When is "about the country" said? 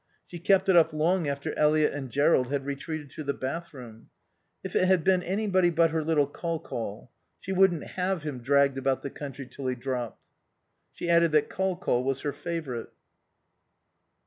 8.79-9.45